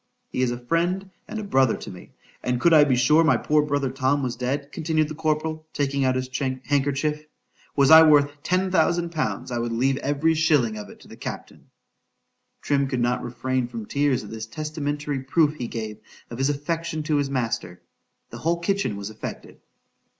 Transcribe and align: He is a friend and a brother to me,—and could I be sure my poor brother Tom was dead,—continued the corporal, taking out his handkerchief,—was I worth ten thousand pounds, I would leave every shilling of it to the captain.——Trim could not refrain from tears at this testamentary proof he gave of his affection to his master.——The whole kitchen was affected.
He 0.29 0.41
is 0.41 0.49
a 0.49 0.57
friend 0.57 1.11
and 1.27 1.37
a 1.37 1.43
brother 1.43 1.77
to 1.77 1.91
me,—and 1.91 2.59
could 2.59 2.73
I 2.73 2.83
be 2.83 2.95
sure 2.95 3.23
my 3.23 3.37
poor 3.37 3.61
brother 3.61 3.91
Tom 3.91 4.23
was 4.23 4.35
dead,—continued 4.35 5.07
the 5.09 5.13
corporal, 5.13 5.67
taking 5.73 6.03
out 6.03 6.15
his 6.15 6.27
handkerchief,—was 6.35 7.91
I 7.91 8.01
worth 8.01 8.41
ten 8.41 8.71
thousand 8.71 9.11
pounds, 9.11 9.51
I 9.51 9.59
would 9.59 9.71
leave 9.71 9.97
every 9.97 10.33
shilling 10.33 10.75
of 10.75 10.89
it 10.89 11.01
to 11.01 11.07
the 11.07 11.15
captain.——Trim 11.17 12.87
could 12.87 12.99
not 12.99 13.23
refrain 13.23 13.67
from 13.67 13.85
tears 13.85 14.23
at 14.23 14.31
this 14.31 14.47
testamentary 14.47 15.19
proof 15.19 15.53
he 15.57 15.67
gave 15.67 15.99
of 16.31 16.39
his 16.39 16.49
affection 16.49 17.03
to 17.03 17.17
his 17.17 17.29
master.——The 17.29 18.37
whole 18.39 18.57
kitchen 18.57 18.97
was 18.97 19.11
affected. 19.11 19.59